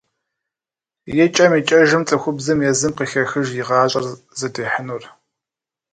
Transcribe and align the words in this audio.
Икӏэм-икӏэжым 1.23 2.03
цӏыхубзым 2.07 2.59
езым 2.71 2.91
къыхехыж 2.97 3.47
и 3.59 3.63
гъащӏэр 3.67 4.05
зыдихьынур. 4.39 5.03